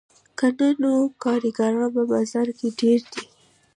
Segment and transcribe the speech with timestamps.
[0.37, 3.23] که نه نو کارګران په بازار کې ډېر دي